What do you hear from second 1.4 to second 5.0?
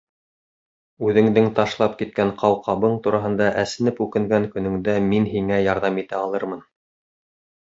ташлап киткән ҡауҡабың тураһында әсенеп үкенгән көнөңдә